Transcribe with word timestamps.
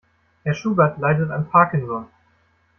Herr 0.45 0.55
Schubert 0.55 0.97
leidet 0.97 1.29
an 1.29 1.47
Parkinson. 1.47 2.07